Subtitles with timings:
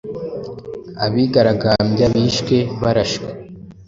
[1.05, 3.29] Abigaragambya 'bishwe barashwe'